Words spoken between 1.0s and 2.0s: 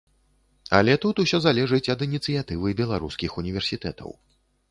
тут усё залежыць ад